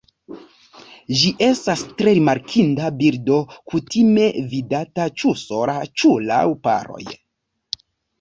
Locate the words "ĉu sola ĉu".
5.21-6.15